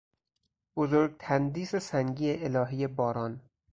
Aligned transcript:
بزرگ 0.77 1.15
تندیس 1.19 1.75
سنگی 1.75 2.33
الههی 2.33 2.87
باران 2.87 3.41